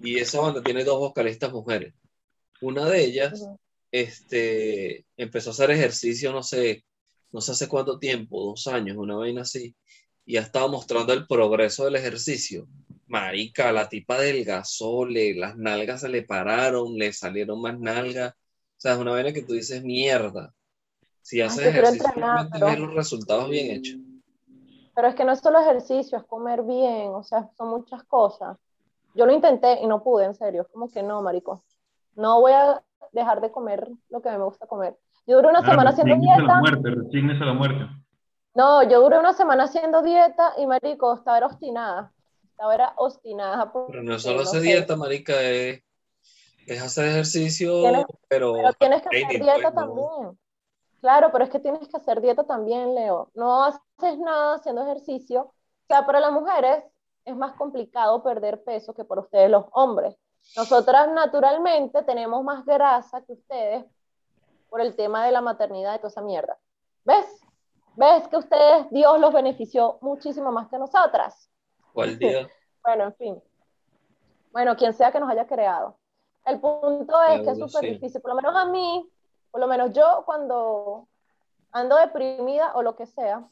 [0.00, 1.94] Y esa banda tiene dos vocalistas mujeres.
[2.60, 3.58] Una de ellas Ujú.
[3.90, 6.84] este, empezó a hacer ejercicio, no sé,
[7.32, 9.74] no sé hace cuánto tiempo, dos años, una vaina así,
[10.26, 12.66] y ha estado mostrando el progreso del ejercicio.
[13.06, 18.32] Marica, la tipa adelgazó, le, las nalgas se le pararon, le salieron más nalgas.
[18.32, 20.52] O sea, es una vaina que tú dices, mierda.
[21.20, 24.00] Si haces quiero ejercicio, entrenar, realmente pero- ves los resultados bien hechos.
[24.94, 28.56] Pero es que no es solo ejercicio, es comer bien, o sea, son muchas cosas.
[29.14, 30.62] Yo lo intenté y no pude, en serio.
[30.62, 31.62] Es como que no, marico.
[32.14, 32.80] No voy a
[33.12, 34.96] dejar de comer lo que a mí me gusta comer.
[35.26, 36.42] Yo duré una Ah, semana haciendo dieta.
[36.42, 37.86] la muerte, a la muerte.
[38.54, 42.12] No, yo duré una semana haciendo dieta y marico, estaba era obstinada.
[42.44, 43.72] Estaba era obstinada.
[43.72, 45.82] Pero no solo no hacer sé, dieta, marica, es,
[46.66, 49.80] es hacer ejercicio, Tienes- pero, Pero tienes que hacer dieta pues, ¿no?
[49.80, 50.38] también.
[51.00, 53.30] Claro, pero es que tienes que hacer dieta también, Leo.
[53.34, 55.42] No haces nada haciendo ejercicio.
[55.42, 56.84] O sea, para las mujeres
[57.24, 60.14] es más complicado perder peso que para ustedes los hombres.
[60.56, 63.84] Nosotras naturalmente tenemos más grasa que ustedes
[64.70, 66.56] por el tema de la maternidad y toda esa mierda.
[67.04, 67.26] ¿Ves?
[67.96, 71.50] ¿Ves que ustedes, Dios los benefició muchísimo más que nosotras?
[71.92, 72.48] ¿Cuál día?
[72.82, 73.42] Bueno, en fin.
[74.52, 75.96] Bueno, quien sea que nos haya creado.
[76.44, 77.86] El punto es que es súper sí.
[77.90, 78.20] difícil.
[78.20, 79.10] Por lo menos a mí,
[79.50, 81.08] por lo menos yo cuando
[81.72, 83.48] ando deprimida o lo que sea,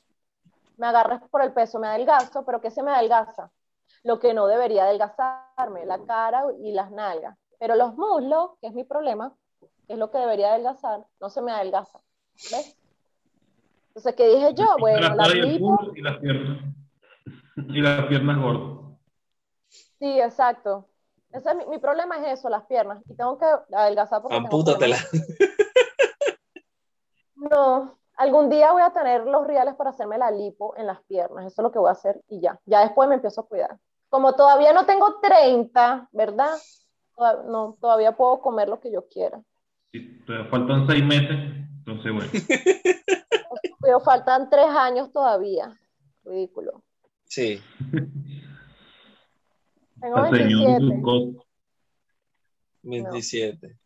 [0.76, 3.50] me agarras por el peso, me adelgazo, pero ¿qué se me adelgaza?
[4.02, 7.36] Lo que no debería adelgazarme, la cara y las nalgas.
[7.58, 9.34] Pero los muslos, que es mi problema,
[9.86, 12.00] que es lo que debería adelgazar, no se me adelgaza.
[12.50, 12.76] ¿Ves?
[13.94, 14.76] Entonces, ¿qué dije yo?
[14.78, 16.64] Bueno, la la lipo, y las piernas.
[17.56, 18.96] Y las piernas gordas.
[19.98, 20.88] Sí, exacto.
[21.30, 23.02] Ese es mi, mi problema es eso, las piernas.
[23.06, 24.96] Y tengo que adelgazar porque Ampútatela.
[27.34, 31.44] No, algún día voy a tener los reales para hacerme la lipo en las piernas.
[31.44, 32.58] Eso es lo que voy a hacer y ya.
[32.64, 33.76] Ya después me empiezo a cuidar.
[34.08, 36.56] Como todavía no tengo 30, ¿verdad?
[37.46, 39.42] No, todavía puedo comer lo que yo quiera.
[39.90, 41.36] Sí, todavía faltan seis meses.
[41.84, 42.30] Entonces, bueno.
[43.82, 45.76] Pero faltan tres años todavía.
[46.24, 46.82] Ridículo.
[47.24, 47.60] Sí.
[50.00, 50.80] Tengo El señor 27.
[50.80, 51.46] Ducot.
[52.82, 53.78] 27.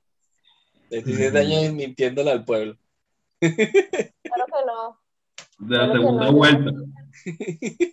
[0.90, 2.76] 27 años mintiéndole al pueblo.
[3.40, 5.00] Claro que no.
[5.58, 6.32] De la Claro segunda no.
[6.32, 6.70] vuelta.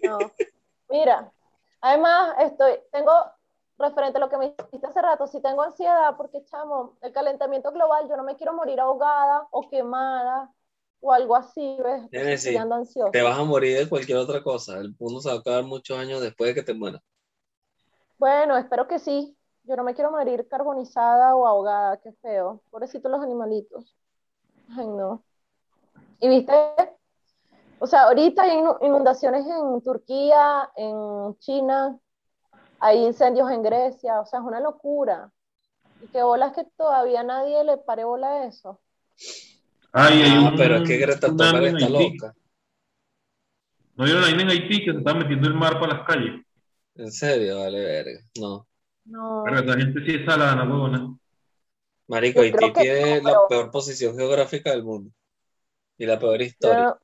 [0.04, 0.18] No.
[0.90, 1.32] Mira,
[1.82, 3.12] además, estoy, tengo,
[3.78, 7.72] referente a lo que me dijiste hace rato, si tengo ansiedad, porque, chamo, el calentamiento
[7.72, 10.54] global, yo no me quiero morir ahogada o quemada
[11.04, 12.56] o algo así, ¿ves?
[12.58, 13.12] Ando ansiosa.
[13.12, 14.78] Te vas a morir de cualquier otra cosa.
[14.78, 17.02] El mundo se va a acabar muchos años después de que te mueras.
[18.18, 19.36] Bueno, espero que sí.
[19.66, 22.62] Yo no me quiero morir carbonizada o ahogada, qué feo.
[22.70, 23.96] Pobrecitos los animalitos.
[24.78, 25.24] Ay, no.
[26.20, 26.54] Y viste,
[27.80, 32.00] o sea, ahorita hay inu- inundaciones en Turquía, en China,
[32.80, 35.32] hay incendios en Grecia, o sea, es una locura.
[36.02, 38.80] Y qué bolas que todavía nadie le pare bola a eso.
[39.94, 42.18] Ay, hay Ah, un pero es que Greta Thunberg está Haití.
[42.18, 42.36] loca.
[43.96, 46.44] ¿No vieron ahí en Haití que se está metiendo el mar para las calles?
[46.96, 48.20] En serio, vale, verga.
[48.40, 48.68] No.
[49.06, 51.16] No, Pero esa gente sí es salada, huevona.
[52.08, 55.12] Marico, Yo Haití tiene no, la pero- peor posición geográfica del mundo.
[55.98, 56.96] Y la peor historia.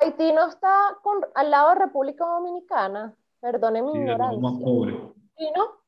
[0.00, 3.14] Haití no está con, al lado de República Dominicana.
[3.40, 4.64] Perdone mi Sí, los más ignorancia.
[4.64, 4.96] pobres.
[5.36, 5.83] ¿Sí, no?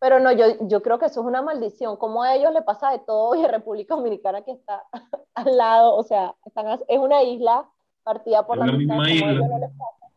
[0.00, 1.96] Pero no, yo, yo creo que eso es una maldición.
[1.96, 4.84] Como a ellos le pasa de todo y a República Dominicana que está
[5.34, 7.68] al lado, o sea, están, a- es una isla
[8.04, 8.94] partida por Es la la mitad.
[8.96, 9.48] misma ellos isla.
[9.48, 10.12] no les pasa.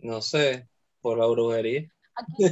[0.00, 0.68] No sé,
[1.02, 1.90] por la brujería.
[2.14, 2.44] Aquí,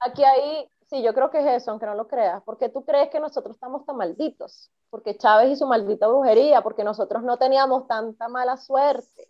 [0.00, 2.42] aquí hay, sí, yo creo que es eso, aunque no lo creas.
[2.44, 4.70] porque tú crees que nosotros estamos tan malditos?
[4.90, 9.28] Porque Chávez y su maldita brujería, porque nosotros no teníamos tanta mala suerte.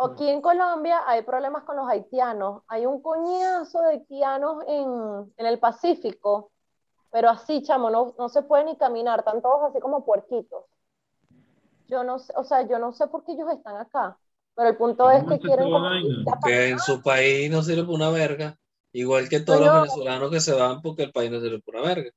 [0.00, 2.62] Aquí en Colombia hay problemas con los haitianos.
[2.68, 6.52] Hay un coñazo de haitianos en, en el Pacífico,
[7.10, 10.64] pero así, chamo, no, no se puede ni caminar, están todos así como puerquitos.
[11.88, 14.18] Yo no sé, o sea, yo no sé por qué ellos están acá,
[14.54, 15.68] pero el punto es ¿Cómo que quieren
[16.44, 18.56] Que en su país no sirve una verga.
[18.92, 19.82] Igual que todos No, los no.
[19.82, 22.10] venezolanos que se van porque el país no sirve una verga.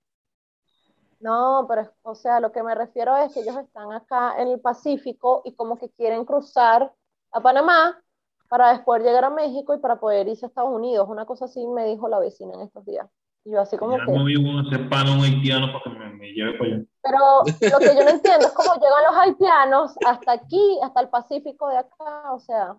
[1.19, 4.59] No, pero, o sea, lo que me refiero es que ellos están acá en el
[4.59, 6.91] Pacífico y como que quieren cruzar
[7.31, 8.01] a Panamá
[8.49, 11.07] para después llegar a México y para poder irse a Estados Unidos.
[11.09, 13.07] Una cosa así me dijo la vecina en estos días.
[13.45, 14.11] Y yo así como Ya que...
[14.11, 16.83] no vivo con ese pana un haitiano para que me, me lleve para allá.
[17.01, 21.09] Pero lo que yo no entiendo es cómo llegan los haitianos hasta aquí, hasta el
[21.09, 22.33] Pacífico de acá.
[22.33, 22.77] O sea,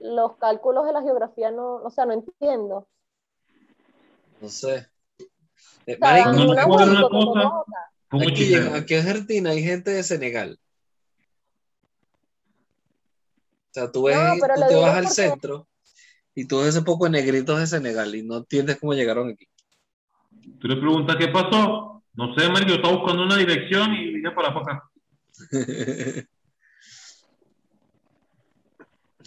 [0.00, 2.88] los cálculos de la geografía no, o sea, no entiendo.
[4.40, 4.88] No sé.
[5.86, 6.64] Eh, O sea, marico, no, no, una
[7.08, 7.64] como cosa.
[8.10, 10.58] aquí, aquí en Argentina hay gente de Senegal.
[13.63, 15.68] O sea, tú, ves, No, pero tú lo te digo vas al centro
[16.34, 19.46] y tú ves ese poco de negritos de Senegal y no entiendes cómo llegaron aquí.
[20.60, 22.02] Tú le preguntas qué pasó.
[22.14, 24.90] No sé, Mario, yo estaba buscando una dirección y vine para acá.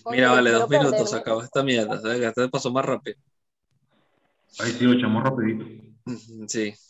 [0.10, 2.00] Mira, vale, dos minutos, se acabó esta mierda.
[2.00, 2.22] ¿sabes?
[2.22, 3.18] Este pasó más rápido.
[4.60, 5.66] Ahí sí, lo echamos rapidito.
[6.48, 6.74] Sí.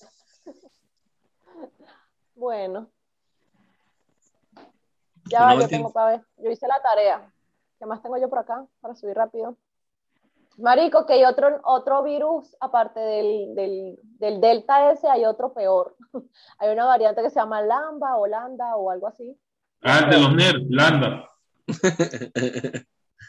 [2.36, 2.88] Bueno.
[5.26, 6.26] Ya va, yo tengo para ver.
[6.38, 7.34] Yo hice la tarea.
[7.80, 9.57] ¿Qué más tengo yo por acá para subir rápido?
[10.57, 15.95] Marico, que hay otro, otro virus, aparte del, del, del Delta S, hay otro peor.
[16.57, 19.38] hay una variante que se llama Lamba, Holanda o algo así.
[19.84, 21.30] Ah, el de los nerds, Landa.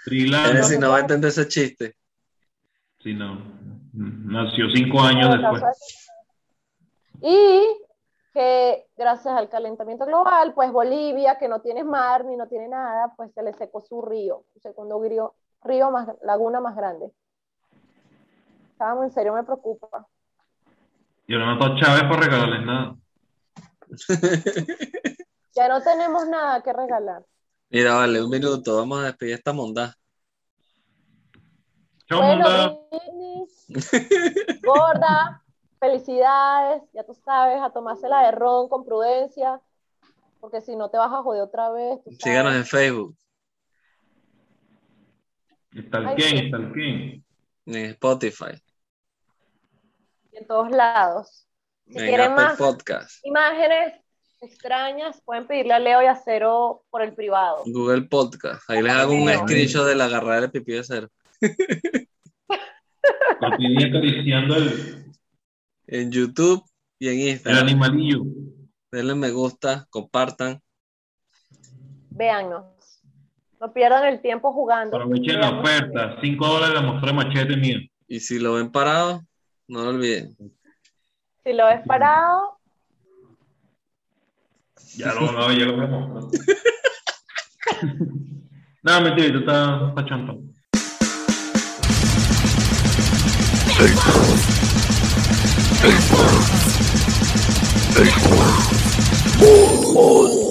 [0.04, 0.52] Sri Es Landa.
[0.54, 1.96] decir, no va a entender ese chiste.
[3.00, 3.38] Sí, no.
[3.92, 6.08] Nació cinco años después.
[7.20, 7.62] Y
[8.38, 13.12] que gracias al calentamiento global, pues Bolivia, que no tiene mar ni no tiene nada,
[13.16, 15.34] pues se le secó su río, su segundo río,
[15.64, 17.10] río más, laguna más grande.
[18.78, 20.06] Chamo, en serio me preocupa.
[21.26, 22.96] Y ahora no está Chávez para regalarles nada.
[25.56, 27.24] Ya no tenemos nada que regalar.
[27.70, 29.90] Mira, vale, un minuto, vamos a despedir esta mondad.
[32.08, 32.86] Chao, Bueno,
[34.62, 35.42] gorda,
[35.78, 39.60] felicidades, ya tú sabes, a tomársela de ron con prudencia,
[40.40, 42.00] porque si no te vas a joder otra vez.
[42.18, 43.16] Síganos en Facebook,
[45.72, 46.44] Está el Ay, Ken, sí.
[46.46, 47.24] está el Ken.
[47.66, 48.62] en Spotify,
[50.32, 51.46] Y en todos lados.
[51.86, 53.94] Si en quieren Apple más Podcast, imágenes
[54.40, 57.62] extrañas, pueden pedirle a Leo y a Cero por el privado.
[57.66, 58.68] Google Podcast.
[58.70, 61.08] Ahí les hago un screenshot de la agarrada del pipí de cero.
[63.40, 65.07] Lo acariciando el,
[65.90, 66.62] En YouTube
[66.98, 67.62] y en el Instagram.
[67.66, 68.22] animalillo.
[68.92, 70.60] Denle me gusta, compartan.
[72.10, 72.66] Véannos.
[73.58, 74.98] No pierdan el tiempo jugando.
[74.98, 76.18] Aprovechen la oferta.
[76.20, 77.78] 5 dólares la mostré machete mía.
[78.06, 79.22] Y si lo ven parado,
[79.66, 80.36] no lo olviden.
[81.42, 82.58] Si lo ves parado,
[84.96, 86.26] Ya lo no, ya lo vemos.
[88.82, 89.94] Nada, mentira, tú estás
[95.78, 96.28] está chantón.
[99.40, 100.47] Oh,